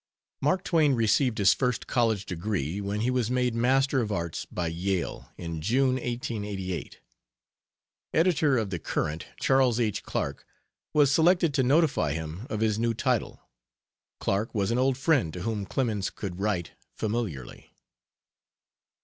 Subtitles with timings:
[0.41, 4.65] Mark Twain received his first college degree when he was made Master of Arts by
[4.65, 6.99] Yale, in June, 1888.
[8.11, 10.01] Editor of the Courant, Charles H.
[10.01, 10.43] Clarke,
[10.91, 13.43] was selected to notify him of his new title.
[14.19, 17.71] Clarke was an old friend to whom Clemens could write familiarly.